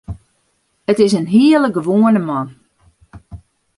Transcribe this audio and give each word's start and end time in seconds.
It 0.91 0.99
is 1.03 1.13
in 1.17 1.27
hiele 1.35 1.69
gewoane 1.75 2.21
man. 2.27 2.47